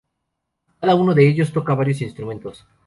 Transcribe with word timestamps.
Cada 0.79 0.95
uno 0.95 1.13
de 1.13 1.29
ellos 1.29 1.53
toca 1.53 1.75
varios 1.75 2.01
instrumentos. 2.01 2.65